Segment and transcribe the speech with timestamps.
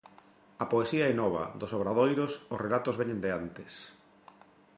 [0.63, 3.73] A poesía é nova, dos obradoiros, os relatos veñen de antes.